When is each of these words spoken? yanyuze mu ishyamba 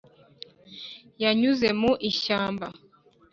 yanyuze 1.23 1.67
mu 1.79 1.91
ishyamba 2.09 2.67